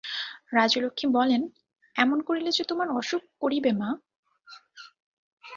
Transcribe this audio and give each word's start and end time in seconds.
রাজলক্ষ্মী 0.53 1.07
বলেন, 1.11 1.41
এমন 1.95 2.17
করিলে 2.21 2.51
যে 2.51 2.63
তোমার 2.63 2.87
অসুখ 2.91 3.21
করিবে 3.39 3.71
মা। 3.71 3.89